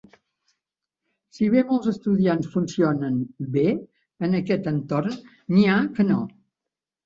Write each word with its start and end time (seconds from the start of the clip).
Si 1.37 1.49
bé 1.55 1.63
molts 1.71 1.91
estudiants 1.91 2.49
funcionen 2.57 3.21
bé 3.59 3.69
en 4.31 4.41
aquest 4.43 4.73
entorn, 4.75 5.17
n'hi 5.57 5.71
ha 5.77 5.81
que 6.01 6.11
no. 6.13 6.23